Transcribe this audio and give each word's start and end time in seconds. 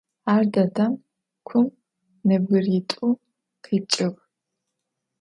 Ar 0.33 0.43
dedem 0.53 0.93
kum 1.47 1.67
nebgırit'u 2.27 3.09
khipç'ığ. 3.63 4.11